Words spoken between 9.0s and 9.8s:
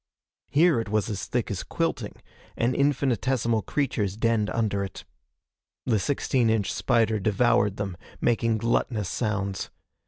sounds.